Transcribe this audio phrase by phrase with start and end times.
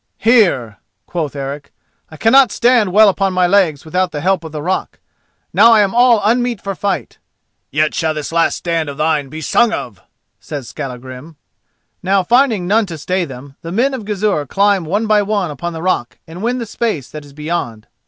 [0.17, 1.71] "Here," quoth Eric;
[2.09, 4.97] "I cannot stand well upon my legs without the help of the rock.
[5.53, 7.19] Now I am all unmeet for fight."
[7.69, 10.01] "Yet shall this last stand of thine be sung of!"
[10.39, 11.35] says Skallagrim.
[12.01, 15.73] Now finding none to stay them, the men of Gizur climb one by one upon
[15.73, 17.85] the rock and win the space that is beyond.